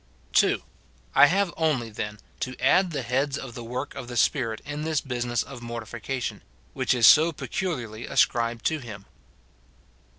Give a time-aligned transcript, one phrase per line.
[0.33, 0.63] 2.
[1.13, 4.81] I have only, then, to add the heads of the work of the Spirit in
[4.81, 6.41] this business of mortification,
[6.73, 9.05] which is so peculiarly ascribed to him.